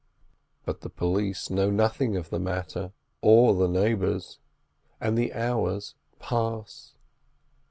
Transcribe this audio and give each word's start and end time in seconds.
But 0.65 0.81
the 0.81 0.89
police 0.89 1.51
know 1.51 1.69
nothing 1.69 2.15
of 2.17 2.31
the 2.31 2.39
matter, 2.39 2.91
or 3.21 3.53
the 3.53 3.67
neighbours, 3.67 4.39
and 4.99 5.15
the 5.15 5.31
hours 5.31 5.93
pass. 6.17 6.95